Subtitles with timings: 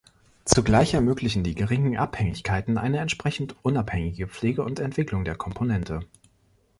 [0.45, 5.99] Zugleich ermöglichen die geringen Abhängigkeiten eine entsprechend unabhängige Pflege und Entwicklung der Komponente.